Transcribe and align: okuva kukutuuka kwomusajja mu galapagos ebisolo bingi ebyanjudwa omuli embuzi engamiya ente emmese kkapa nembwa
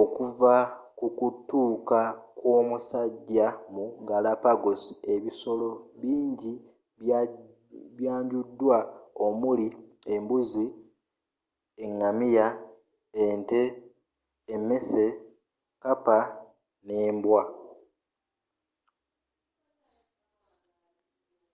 okuva 0.00 0.54
kukutuuka 0.98 2.00
kwomusajja 2.38 3.46
mu 3.74 3.84
galapagos 4.08 4.82
ebisolo 5.14 5.68
bingi 6.00 6.54
ebyanjudwa 7.86 8.76
omuli 9.26 9.66
embuzi 10.14 10.66
engamiya 11.84 12.46
ente 13.26 13.62
emmese 14.54 15.04
kkapa 15.80 16.18
nembwa 16.86 17.42